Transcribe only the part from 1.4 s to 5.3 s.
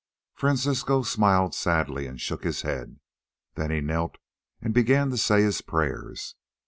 sadly and shook his head, then he knelt and began to